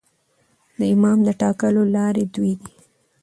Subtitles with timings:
[0.77, 2.69] د امام د ټاکلو لاري دوې دي.